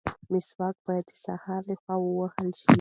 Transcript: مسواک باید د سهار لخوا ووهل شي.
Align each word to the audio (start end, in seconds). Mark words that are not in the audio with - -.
مسواک 0.31 0.75
باید 0.87 1.05
د 1.09 1.11
سهار 1.25 1.61
لخوا 1.69 1.95
ووهل 1.99 2.49
شي. 2.61 2.69